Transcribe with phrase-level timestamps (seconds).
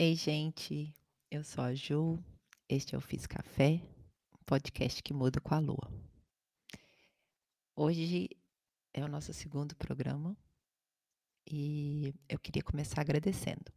[0.00, 0.94] Ei, gente,
[1.28, 2.22] eu sou a Ju,
[2.68, 3.80] este é o Fiz Café,
[4.32, 5.90] um podcast que muda com a lua.
[7.74, 8.28] Hoje
[8.94, 10.36] é o nosso segundo programa
[11.50, 13.72] e eu queria começar agradecendo,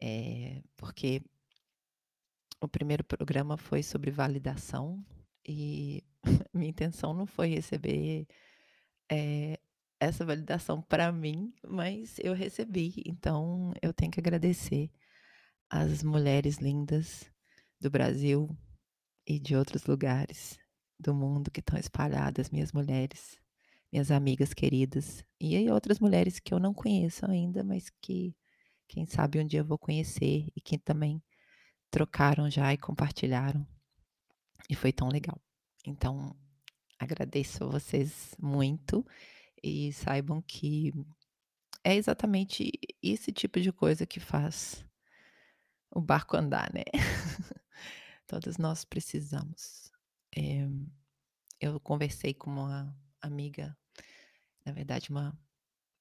[0.00, 1.20] eh, porque
[2.58, 5.04] o primeiro programa foi sobre validação
[5.46, 6.02] e
[6.54, 8.26] minha intenção não foi receber,
[9.12, 9.58] eh,
[10.00, 14.90] essa validação para mim, mas eu recebi, então eu tenho que agradecer
[15.70, 17.30] as mulheres lindas
[17.80, 18.48] do Brasil
[19.26, 20.58] e de outros lugares
[20.98, 23.38] do mundo que estão espalhadas, minhas mulheres,
[23.92, 28.34] minhas amigas queridas, e aí outras mulheres que eu não conheço ainda, mas que
[28.88, 31.22] quem sabe um dia eu vou conhecer e que também
[31.90, 33.66] trocaram já e compartilharam.
[34.68, 35.40] E foi tão legal.
[35.86, 36.34] Então,
[36.98, 39.06] agradeço a vocês muito
[39.62, 40.92] e saibam que
[41.84, 42.70] é exatamente
[43.02, 44.84] esse tipo de coisa que faz
[45.90, 46.84] o barco andar, né?
[48.26, 49.90] Todos nós precisamos.
[50.36, 50.68] Eh,
[51.60, 53.76] eu conversei com uma amiga,
[54.64, 55.38] na verdade uma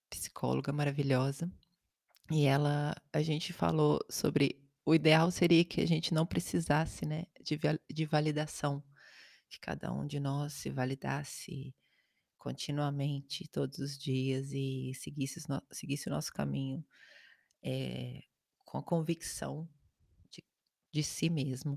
[0.09, 1.51] psicóloga maravilhosa,
[2.31, 7.25] e ela a gente falou sobre o ideal seria que a gente não precisasse, né,
[7.41, 8.83] de de validação,
[9.49, 11.75] que cada um de nós se validasse
[12.37, 16.85] continuamente, todos os dias e seguisse seguisse o nosso caminho,
[17.63, 18.23] eh,
[18.65, 19.67] com a convicção
[20.97, 21.75] de si mesmo.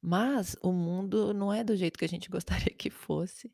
[0.00, 3.52] Mas o mundo não é do jeito que a gente gostaria que fosse.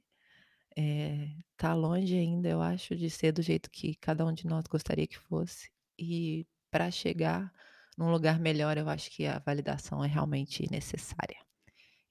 [0.76, 4.64] Eh, tá longe ainda, eu acho, de ser do jeito que cada um de nós
[4.66, 5.70] gostaria que fosse.
[5.98, 7.52] E para chegar
[7.96, 11.38] num lugar melhor, eu acho que a validação é realmente necessária.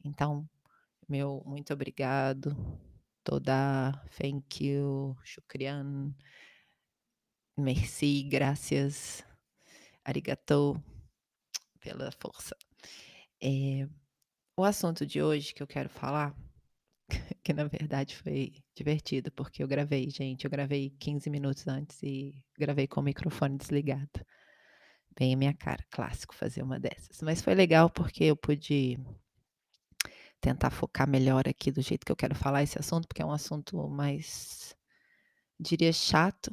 [0.03, 0.47] Então,
[1.07, 2.55] meu muito obrigado,
[3.23, 6.13] toda, thank you, shukrian,
[7.57, 9.23] merci, gracias,
[10.03, 10.81] arigatou,
[11.79, 12.55] pela força.
[13.41, 13.87] Eh,
[14.57, 16.35] o assunto de hoje que eu quero falar,
[17.43, 22.43] que na verdade foi divertido, porque eu gravei, gente, eu gravei 15 minutos antes e
[22.57, 24.25] gravei com o microfone desligado.
[25.17, 27.21] Bem a minha cara, clássico fazer uma dessas.
[27.21, 28.97] Mas foi legal porque eu pude
[30.39, 33.31] tentar focar melhor aqui do jeito que eu quero falar esse assunto, porque é um
[33.31, 34.75] assunto mais,
[35.59, 36.51] diria chato,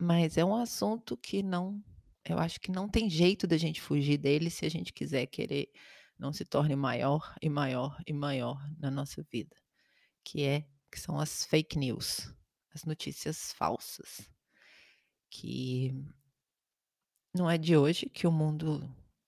[0.00, 1.82] mas é um assunto que não
[2.24, 5.70] eu acho que não tem jeito da gente fugir dele se a gente quiser querer
[6.18, 9.56] não se torne maior e maior e maior na nossa vida,
[10.24, 12.32] que é que são as fake news,
[12.74, 14.28] as notícias falsas,
[15.30, 15.94] que
[17.34, 18.82] não é de hoje que o mundo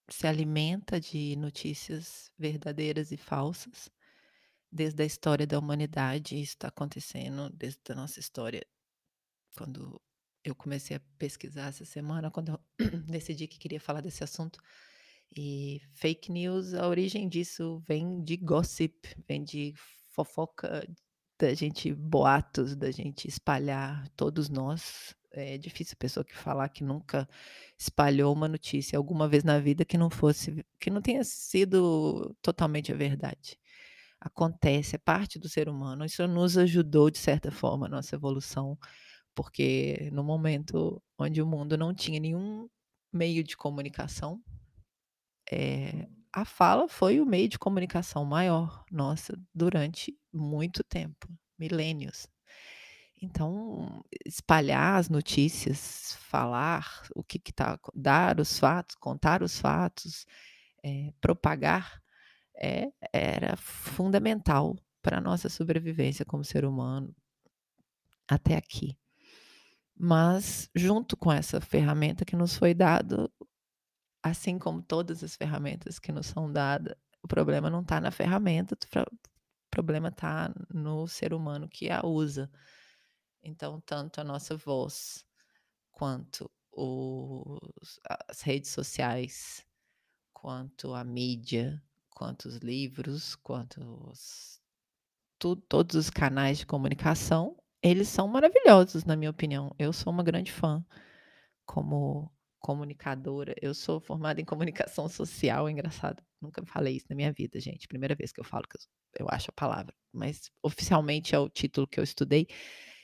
[0.09, 3.89] se alimenta de notícias verdadeiras e falsas.
[4.73, 8.65] Desde a história da humanidade, isso está acontecendo desde a nossa história.
[9.56, 10.00] Quando
[10.45, 12.61] eu comecei a pesquisar essa semana, quando eu
[13.06, 14.61] decidi que queria falar desse assunto,
[15.37, 18.95] e fake news, a origem disso vem de gossip,
[19.29, 19.75] vem de
[20.13, 20.87] fofoca,
[21.39, 25.15] da gente boatos, da gente espalhar, todos nós.
[25.33, 27.29] É difícil a pessoa que falar que nunca
[27.79, 32.93] espalhou uma notícia alguma vez na vida que não fosse que não tenha sido totalmente
[32.93, 33.57] a verdade.
[34.21, 38.79] Acontece, é parte do ser humano, isso nos ajudou de certa forma, a nossa evolução,
[39.35, 42.69] porque no momento onde o mundo não tinha nenhum
[43.12, 44.43] meio de comunicação,
[45.50, 51.28] eh, a fala foi o meio de comunicação maior nossa durante muito tempo,
[51.59, 52.28] milênios.
[53.22, 60.27] Então, espalhar as notícias, falar o que que tá dar os fatos, contar os fatos,
[60.84, 62.00] eh, propagar,
[62.56, 67.15] eh, era fundamental pra nossa sobrevivência como ser humano
[68.28, 68.97] até aqui.
[69.97, 73.31] Mas, junto com essa ferramenta que nos foi dado,
[74.22, 78.75] assim como todas as ferramentas que nos são dada, o problema não tá na ferramenta,
[78.75, 82.50] o problema tá no ser humano que a usa.
[83.42, 85.25] Então, tanto a nossa voz,
[85.91, 89.64] quanto os as redes sociais,
[90.32, 94.61] quanto a mídia, quanto os livros, quanto os
[95.38, 99.75] tu todos os canais de comunicação, eles são maravilhosos, na minha opinião.
[99.78, 100.84] Eu sou uma grande fã
[101.64, 102.31] como
[102.61, 103.55] comunicadora.
[103.61, 107.89] Eu sou formada em comunicação social, é engraçado, nunca falei isso na minha vida, gente,
[107.89, 108.81] primeira vez que eu falo que eu
[109.19, 112.47] eu acho a palavra, mas oficialmente é o título que eu estudei.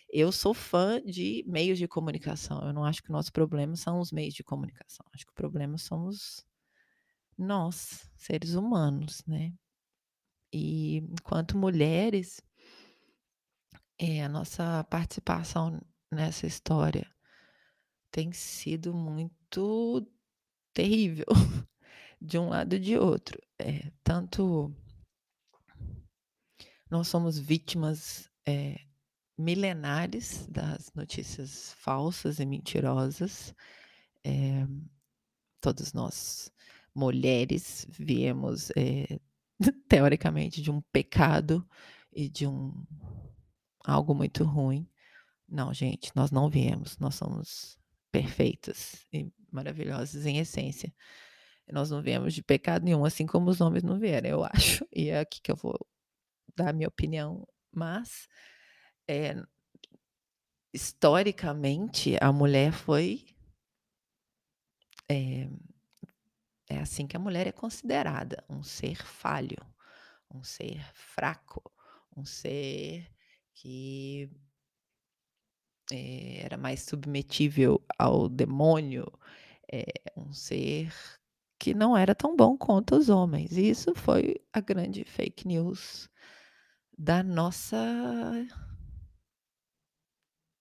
[0.09, 3.99] Eu sou fã de meios de comunicação, eu não acho que o nosso problema são
[4.01, 6.47] os meios de comunicação, acho que o problema somos
[7.39, 9.53] nós, seres humanos, né.
[10.53, 12.41] E enquanto mulheres
[13.99, 15.81] eh, a nossa participação
[16.11, 17.07] nessa história
[18.11, 19.36] tem sido muito
[20.73, 21.27] terrível.
[22.21, 23.41] de um lado e de outro.
[23.59, 24.75] É, tanto
[26.91, 28.81] nós somos vítimas é,
[29.37, 33.55] milenares das notícias falsas e mentirosas.
[34.25, 34.67] É,
[35.61, 36.51] todos nós,
[36.95, 39.21] mulheres, viemos é,
[39.89, 41.67] teoricamente de um pecado
[42.13, 42.73] e de um
[43.85, 44.89] algo muito ruim.
[45.49, 47.79] Não, gente, nós não viemos, nós somos
[48.17, 50.93] perfeitas e maravilhosas em essência.
[51.71, 54.87] Nós não viemos de pecado nenhum, assim como os homens não vieram, eu acho.
[54.95, 55.79] E é aqui que eu vou
[56.57, 58.27] dar a minha opinião, mas
[59.07, 59.35] é,
[60.73, 63.27] historicamente a mulher foi
[65.11, 65.49] é,
[66.69, 69.59] é assim que a mulher é considerada, um ser falho,
[70.33, 71.63] um ser fraco,
[72.17, 73.07] um ser
[73.53, 74.31] que
[75.93, 79.07] é, era mais submetível ao demônio,
[79.73, 79.85] é,
[80.17, 80.93] um ser
[81.59, 83.57] que não era tão bom quanto os homens.
[83.57, 86.09] E isso foi a grande fake news
[86.97, 87.77] da nossa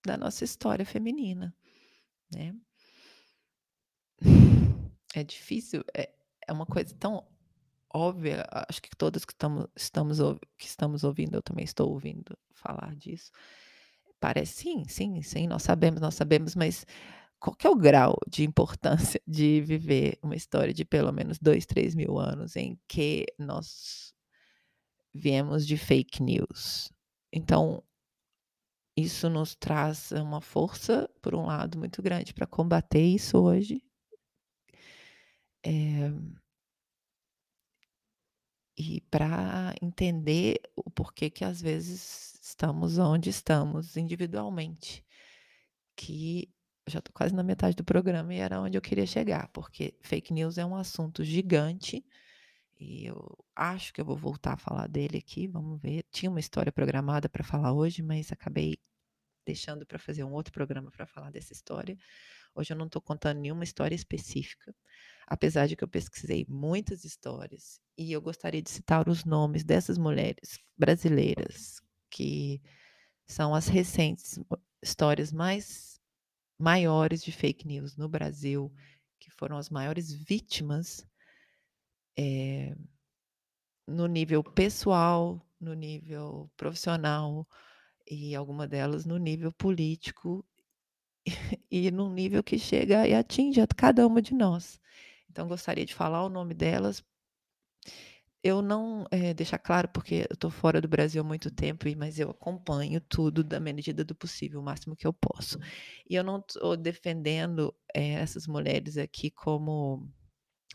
[0.05, 1.55] da nossa história feminina,
[2.33, 2.55] né?
[5.15, 6.13] É difícil, é,
[6.47, 7.25] é uma coisa tão
[7.91, 10.19] óbvia, acho que todas que estamos, estamos,
[10.57, 13.31] que estamos ouvindo, eu também estou ouvindo falar disso.
[14.25, 16.83] Parece sim, sim, sim, nós sabemos, nós sabemos, mas
[17.39, 21.63] qual que é o grau de importância de viver uma história de pelo menos dois,
[21.67, 24.15] três mil anos em que nós
[25.13, 26.89] viemos de fake news?
[27.31, 27.83] Então,
[28.97, 33.81] isso nos traz uma força, por um lado, muito grande para combater isso hoje,
[35.63, 36.11] é,
[38.77, 45.03] e para entender o porquê que às vezes estamos onde estamos individualmente.
[45.95, 46.53] Que
[46.87, 50.31] já estou quase na metade do programa e era onde eu queria chegar, porque fake
[50.31, 52.05] news é um assunto gigante
[52.79, 55.47] e eu acho que eu vou voltar a falar dele aqui.
[55.47, 56.05] Vamos ver.
[56.11, 58.77] Tinha uma história programada para falar hoje, mas acabei
[59.45, 61.97] deixando para fazer um outro programa para falar dessa história.
[62.53, 64.75] Hoje eu não estou contando nenhuma história específica,
[65.27, 69.97] apesar de que eu pesquisei muitas histórias e eu gostaria de citar os nomes dessas
[69.97, 71.84] mulheres brasileiras
[72.15, 72.61] que
[73.27, 74.39] são as recentes
[74.81, 75.99] histórias mais
[76.57, 78.73] maiores de fake news no Brasil,
[79.19, 81.05] que foram as maiores vítimas
[82.17, 82.73] é,
[83.85, 87.45] no nível pessoal, no nível profissional
[88.09, 90.45] e alguma delas no nível político
[91.69, 94.79] e num nível que chega e atinge a cada uma de nós.
[95.29, 97.03] Então, gostaria de falar o nome delas.
[98.47, 102.19] Eu não é, deixar claro, porque eu estou fora do Brasil há muito tempo, mas
[102.19, 105.57] eu acompanho tudo da medida do possível, o máximo que eu posso.
[106.07, 110.07] E eu não estou defendendo é, essas mulheres aqui como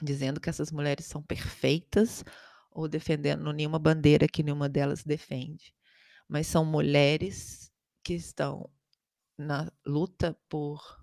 [0.02, 2.24] dizendo que essas mulheres são perfeitas
[2.72, 5.72] ou defendendo nenhuma bandeira que nenhuma delas defende,
[6.28, 7.70] mas são mulheres
[8.02, 8.68] que estão
[9.38, 10.98] na luta por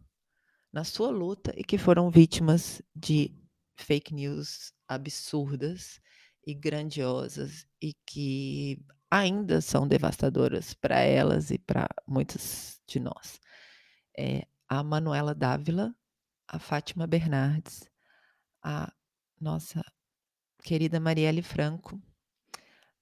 [0.74, 3.34] na sua luta e que foram vítimas de
[3.78, 6.02] fake news absurdas
[6.48, 13.38] e grandiosas e que ainda são devastadoras para elas e para muitos de nós.
[14.18, 15.94] É, a Manuela Dávila,
[16.48, 17.90] a Fátima Bernardes,
[18.64, 18.94] a
[19.42, 19.84] nossa
[20.64, 22.02] querida Marielle Franco,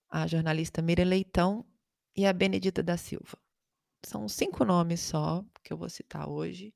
[0.10, 1.64] a jornalista Mira Leitão
[2.16, 3.38] e a Benedita da Silva.
[4.04, 6.74] São cinco nomes só que eu vou citar hoje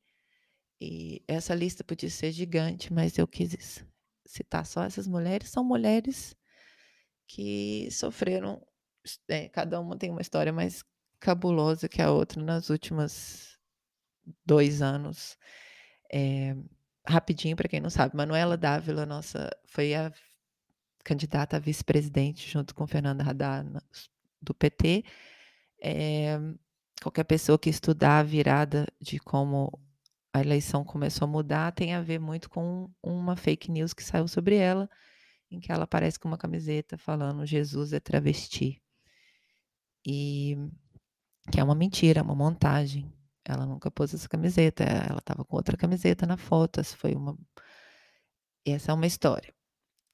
[0.80, 3.84] e essa lista podia ser gigante, mas eu quis
[4.24, 5.50] citar só essas mulheres.
[5.50, 6.36] São mulheres
[7.30, 8.60] que sofreram,
[9.28, 10.84] é, cada uma tem uma história mais
[11.20, 13.60] cabulosa que a outra nas últimas
[14.44, 15.38] dois anos.
[16.12, 16.56] É,
[17.06, 20.12] rapidinho, para quem não sabe, Manuela Dávila, nossa, foi a
[21.04, 23.80] candidata a vice-presidente junto com Fernanda Haddad
[24.42, 25.06] do PT.
[25.82, 26.40] É,
[27.02, 29.80] qualquer pessoa que estudar a virada de como
[30.34, 34.28] a eleição começou a mudar tem a ver muito com uma fake news que saiu
[34.28, 34.90] sobre ela,
[35.52, 38.82] em que ela aparece com uma camiseta falando Jesus é travesti.
[40.06, 40.56] E
[41.52, 43.12] que é uma mentira, uma montagem.
[43.44, 46.80] Ela nunca pôs essa camiseta, ela estava com outra camiseta na foto.
[46.80, 47.38] Essa foi uma.
[48.66, 49.54] Essa é uma história.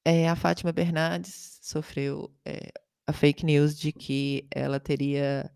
[0.06, 2.72] É, a Fátima Bernardes sofreu é,
[3.08, 5.51] a fake news de que ela teria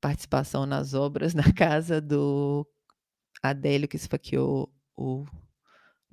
[0.00, 2.66] participação nas obras na casa do
[3.42, 5.24] Adélio que esfaqueou o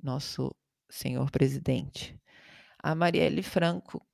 [0.02, 0.54] nosso
[0.88, 2.19] senhor presidente.
[2.82, 4.04] A Marielle Franco,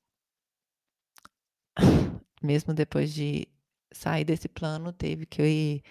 [2.42, 3.49] mesmo depois de
[3.92, 5.82] sair desse plano, teve que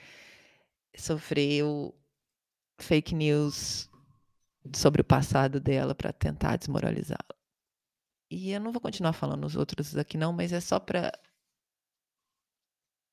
[0.98, 1.64] sofrer
[2.80, 3.90] fake news
[4.76, 7.36] sobre o passado dela para tentar desmoralizá-la.
[8.30, 11.12] E eu não vou continuar falando os outros aqui não, mas é só para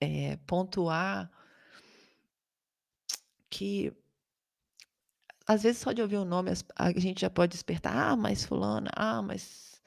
[0.01, 1.31] eh, pontuar
[3.51, 3.93] que
[5.47, 8.91] às vezes só de ouvir o nome a gente já pode despertar: "Ah, mas fulana,
[8.97, 9.81] ah, mas"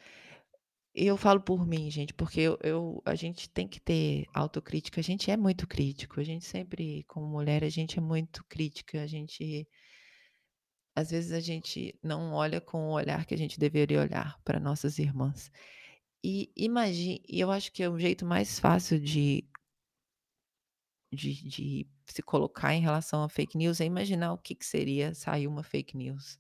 [0.96, 5.04] eu falo por mim, gente, porque eu eu a gente tem que ter autocrítica, a
[5.04, 9.08] gente é muito crítico, a gente sempre, como mulher, a gente é muito crítica, a
[9.08, 9.68] gente
[10.96, 14.60] às vezes a gente não olha com o olhar que a gente deveria olhar para
[14.60, 15.52] nossas irmãs.
[16.24, 19.46] E imagi e eu acho que é o jeito mais fácil de
[21.12, 25.14] de de se colocar em relação a fake news é imaginar o que que seria
[25.16, 26.40] sair uma fake news.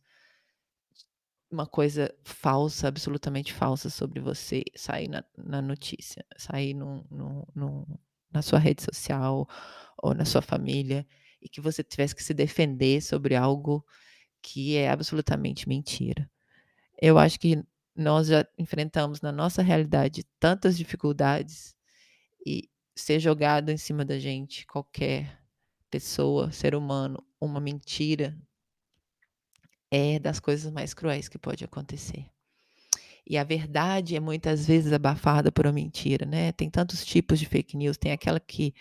[1.52, 6.76] Uma coisa falsa, absolutamente falsa sobre você, sair na na notícia, sair
[8.32, 9.48] na sua rede social
[10.02, 11.08] ou na sua família,
[11.42, 13.86] e que você tivesse que se defender sobre algo
[14.42, 16.30] que é absolutamente mentira.
[17.02, 17.64] Eu acho que
[17.96, 21.76] nós já enfrentamos na nossa realidade tantas dificuldades,
[22.46, 25.42] e ser jogado em cima da gente, qualquer
[25.92, 28.38] pessoa, ser humano, uma mentira
[29.92, 32.26] é das coisas mais cruéis que pode acontecer.
[33.28, 37.46] E a verdade é muitas vezes abafada por uma mentira, né, tem tantos tipos de
[37.46, 38.74] fake news, tem aquela que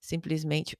[0.00, 0.76] simplesmente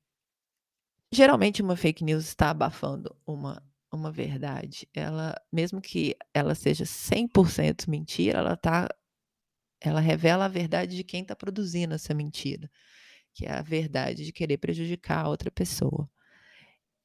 [1.13, 7.89] geralmente uma fake news está abafando uma uma verdade, ela mesmo que ela seja 100%
[7.89, 8.89] mentira, ela tá
[9.81, 12.71] ela revela a verdade de quem está produzindo essa mentira,
[13.35, 16.09] que é a verdade de querer prejudicar a outra pessoa.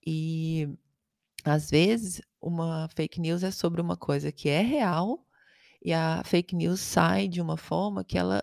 [0.05, 0.67] E,
[1.44, 5.25] às vezes, uma fake news é sobre uma coisa que é real,
[5.84, 8.41] e a fake news sai de uma forma que ela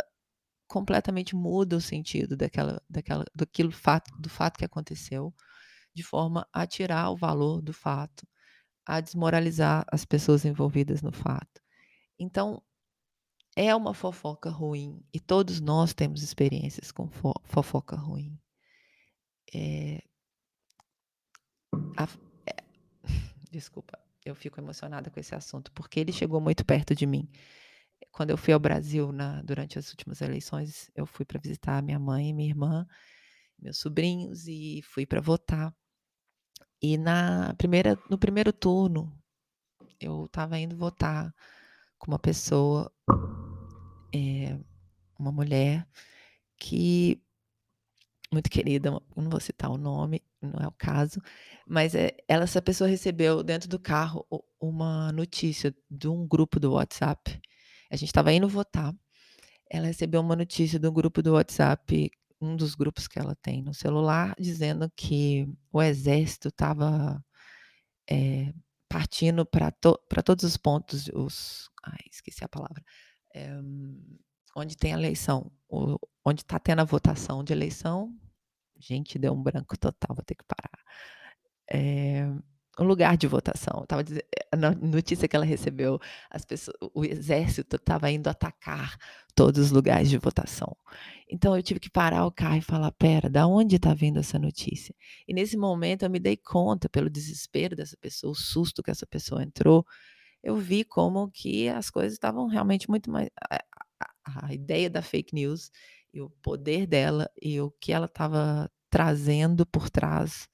[0.68, 5.34] completamente muda o sentido daquela daquela daquilo fato do fato que aconteceu,
[5.94, 8.26] de forma a tirar o valor do fato,
[8.86, 11.60] a desmoralizar as pessoas envolvidas no fato.
[12.18, 12.62] Então,
[13.56, 18.38] é uma fofoca ruim, e todos nós temos experiências com fo fofoca ruim.
[19.54, 20.02] Eh
[21.96, 22.04] a
[22.46, 22.64] eh,
[23.50, 27.28] desculpa, eu fico emocionada com esse assunto, porque ele chegou muito perto de mim.
[28.12, 31.98] Quando eu fui ao Brasil na durante as últimas eleições, eu fui para visitar minha
[31.98, 32.86] mãe minha irmã,
[33.58, 35.74] meus sobrinhos, e fui para votar.
[36.80, 39.12] E na primeira no primeiro turno,
[40.00, 41.32] eu estava indo votar
[42.02, 42.92] com uma pessoa,
[44.14, 44.58] eh,
[45.18, 45.86] uma mulher
[46.58, 47.22] que
[48.32, 51.20] muito querida, não vou citar o nome, não é o caso,
[51.68, 54.26] mas, eh, ela essa pessoa recebeu dentro do carro
[54.60, 57.40] uma notícia de um grupo do WhatsApp,
[57.90, 58.94] a gente estava indo votar,
[59.70, 63.74] ela recebeu uma notícia do grupo do WhatsApp, um dos grupos que ela tem no
[63.74, 67.24] celular, dizendo que o exército estava,
[68.10, 68.52] eh,
[68.92, 72.84] partindo pra to todos os pontos, os ai, esqueci a palavra,
[73.34, 73.60] eh,
[74.56, 78.14] onde tem a eleição, o onde tá tendo a votação de eleição
[78.82, 80.84] gente, deu um branco total, vou ter que parar.
[81.70, 82.26] Eh,
[82.78, 84.22] o lugar de votação, estava dizen
[84.56, 85.98] na notícia que ela recebeu,
[86.30, 88.96] as pesso o exército estava indo atacar
[89.34, 90.76] todos os lugares de votação.
[91.30, 94.38] Então eu tive que parar o carro e falar: "Espera, da onde está vindo essa
[94.38, 94.94] notícia?".
[95.28, 99.06] E nesse momento eu me dei conta, pelo desespero dessa pessoa, o susto que essa
[99.06, 99.86] pessoa entrou,
[100.42, 105.02] eu vi como que as coisas estavam realmente muito mais a a a ideia da
[105.02, 105.70] fake news,
[106.14, 110.48] e o poder dela, e o que ela estava trazendo por trás,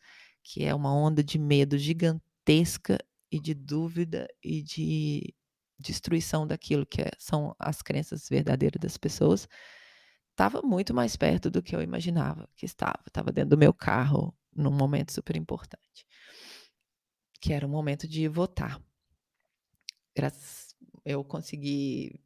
[0.49, 2.99] que é uma onda de medo gigantesca,
[3.31, 5.35] e de dúvida, e de
[5.79, 9.47] destruição daquilo que é são as crenças verdadeiras das pessoas,
[10.31, 14.35] estava muito mais perto do que eu imaginava que estava, estava dentro do meu carro,
[14.57, 16.07] num momento super importante.
[17.43, 18.81] Que era o momento de votar.
[21.05, 22.19] Eu consegui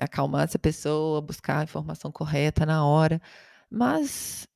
[0.00, 3.22] acalmar essa pessoa, buscar a informação correta na hora,
[3.70, 4.48] mas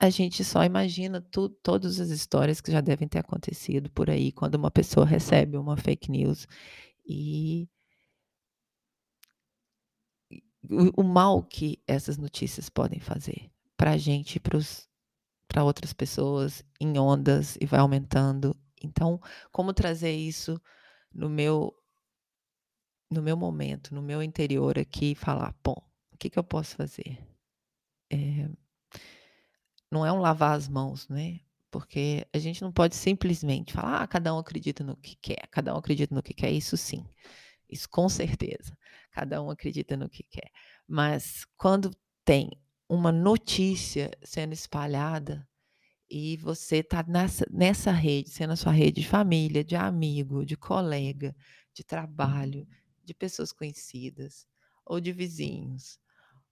[0.00, 4.32] a gente só imagina tu todas as histórias que já devem ter acontecido por aí,
[4.32, 6.46] quando uma pessoa recebe uma fake news,
[7.06, 7.68] e
[10.68, 16.98] o o mal que essas notícias podem fazer pra gente e para outras pessoas em
[16.98, 18.56] ondas, e vai aumentando.
[18.82, 19.20] Então,
[19.52, 20.60] como trazer isso
[21.14, 21.74] no meu
[23.12, 25.74] no meu momento, no meu interior aqui e falar: "Bom,
[26.12, 27.18] o que que eu posso fazer?".
[28.10, 28.48] Eh
[29.90, 34.06] não é um lavar as mãos, né, porque a gente não pode simplesmente falar: "Ah,
[34.08, 37.06] cada um acredita no que quer, cada um acredita no que quer", isso sim,
[37.70, 38.76] isso com certeza,
[39.12, 40.50] cada um acredita no que quer.
[40.88, 41.90] Mas quando
[42.24, 42.50] tem
[42.88, 45.46] uma notícia sendo espalhada,
[46.10, 50.56] e você tá nessa nessa rede, sendo a sua rede de família, de amigo, de
[50.56, 51.34] colega,
[51.74, 52.66] de trabalho,
[53.04, 54.46] de pessoas conhecidas,
[54.84, 55.98] ou de vizinhos,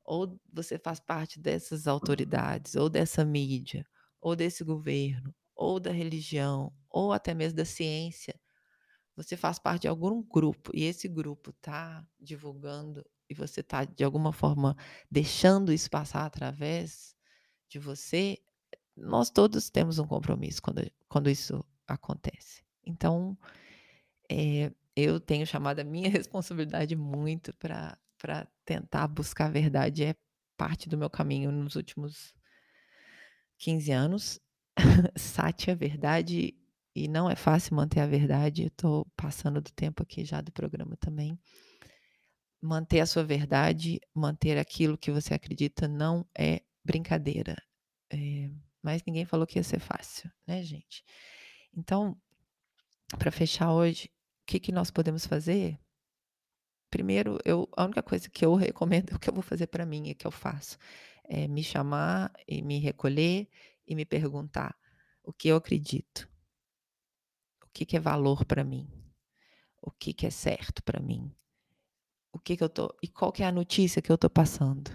[0.09, 3.87] ou você faz parte dessas autoridades, ou dessa mídia,
[4.23, 8.35] ou desse governo, ou da religião, ou até mesmo da ciência,
[9.15, 14.03] você faz parte de algum grupo e esse grupo está divulgando e você está, de
[14.03, 14.75] alguma forma,
[15.11, 17.15] deixando isso passar através
[17.69, 18.39] de você,
[18.97, 22.65] nós todos temos um compromisso quando, quando isso acontece.
[22.83, 23.37] Então,
[24.31, 27.99] é, eu tenho chamado a minha responsabilidade muito para
[28.65, 30.15] tentar buscar a verdade, é
[30.57, 32.35] parte do meu caminho nos últimos
[33.59, 34.41] 15 anos.
[35.17, 36.55] Sati, a verdade,
[36.95, 40.97] e não é fácil manter a verdade, estou passando do tempo aqui já do programa
[40.97, 41.39] também
[42.61, 47.57] manter a sua verdade, manter aquilo que você acredita não é brincadeira.
[48.11, 48.51] É,
[48.83, 51.05] mas ninguém falou que ia ser fácil, né, gente?
[51.77, 52.17] Então,
[53.19, 54.07] para fechar hoje,
[54.43, 55.79] o que, que nós podemos fazer?
[56.91, 60.11] Primeiro, eu, a única coisa que eu recomendo, o que eu vou fazer para mim,
[60.11, 60.79] é que eu faço,
[61.25, 63.49] é me chamar e me recolher
[63.87, 64.77] e me perguntar
[65.23, 66.29] o que eu acredito,
[67.63, 68.91] o que, que é valor para mim,
[69.83, 71.31] o que, que é certo para mim,
[72.33, 74.91] o que, que eu tô e qual que é a notícia que eu estou passando,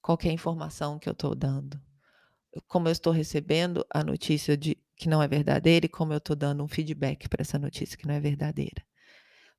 [0.00, 1.80] qual que é a informação que eu estou dando,
[2.66, 6.34] como eu estou recebendo a notícia de que não é verdadeira e como eu estou
[6.34, 8.82] dando um feedback para essa notícia que não é verdadeira,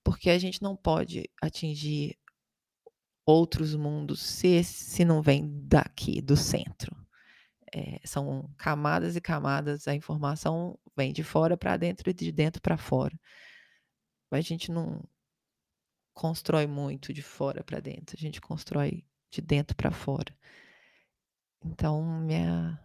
[0.08, 2.18] porque a gente não pode atingir
[3.26, 6.96] outros mundos se se não vem daqui do centro.
[7.76, 12.62] É, são camadas e camadas, a informação vem de fora para dentro e de dentro
[12.62, 13.20] para fora.
[14.32, 15.04] Mas a gente não,
[16.14, 20.34] constrói muito de fora para dentro, a gente constrói de dentro para fora.
[21.66, 22.80] Então, minha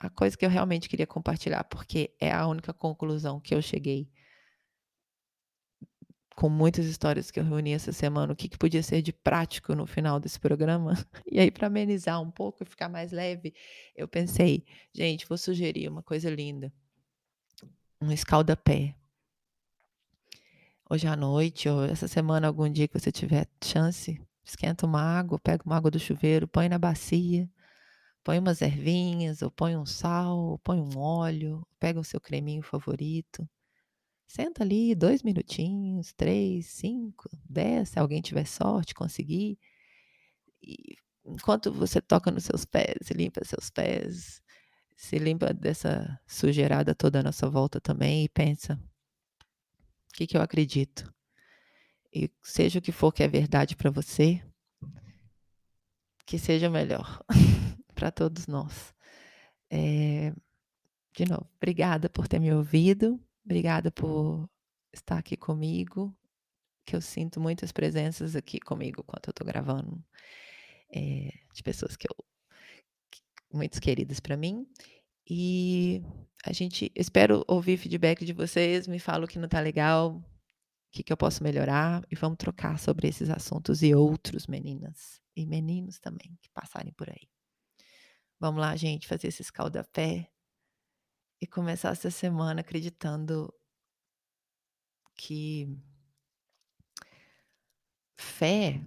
[0.00, 4.10] a coisa que eu realmente queria compartilhar, porque é a única conclusão que eu cheguei
[6.38, 9.74] com muitas histórias que eu reuni essa semana, o que, que podia ser de prático
[9.74, 10.94] no final desse programa.
[11.26, 13.52] E aí, para amenizar um pouco e ficar mais leve,
[13.96, 16.72] eu pensei, gente, vou sugerir uma coisa linda:
[18.00, 18.94] um escaldapé
[20.88, 25.40] hoje à noite, ou essa semana, algum dia que você tiver chance, esquenta uma água,
[25.40, 27.50] pega uma água do chuveiro, põe na bacia,
[28.22, 32.62] põe umas ervinhas, ou põe um sal, ou põe um óleo, pega o seu creminho
[32.62, 33.44] favorito.
[34.28, 39.58] Senta ali dois minutinhos, três, cinco, dez, se alguém tiver sorte, conseguir.
[40.62, 44.42] E enquanto você toca nos seus pés, limpa seus pés,
[44.94, 48.78] se limpa dessa sujeirada toda à nossa volta também e pensa:
[50.12, 51.12] que, que eu acredito.
[52.12, 54.42] E seja o que for que é verdade para você,
[56.26, 57.24] que seja melhor
[57.94, 58.94] para todos nós.
[59.70, 60.34] É,
[61.14, 64.46] de novo, obrigada por ter me ouvido, obrigada por
[64.92, 66.14] estar aqui comigo,
[66.84, 70.04] que eu sinto muitas presenças aqui comigo enquanto eu estou gravando,
[70.94, 72.14] é, de pessoas que eu
[73.50, 74.66] muito queridas para mim.
[75.26, 76.02] E
[76.44, 80.22] a gente espero ouvir feedback de vocês, me fala o que não está legal, o
[80.92, 85.46] que, que eu posso melhorar e vamos trocar sobre esses assuntos e outros, meninas e
[85.46, 87.28] meninos também que passarem por aí.
[88.38, 90.30] Vamos lá, gente, fazer esse escaldapé
[91.40, 93.52] e começar essa semana acreditando
[95.14, 95.68] que
[98.16, 98.80] fé.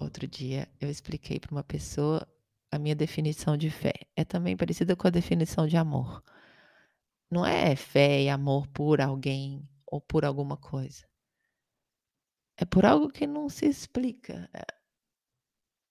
[0.00, 2.26] Outro dia eu expliquei para uma pessoa
[2.70, 3.94] a minha definição de fé.
[4.16, 6.22] É também parecida com a definição de amor.
[7.30, 11.06] Não é fé e amor por alguém ou por alguma coisa.
[12.56, 14.64] É por algo que não se explica, é,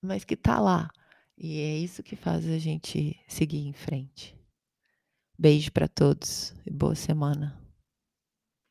[0.02, 0.90] mas que está lá.
[1.38, 4.37] E é isso que faz a gente seguir em frente.
[5.40, 7.67] Beijo para todos e boa semana.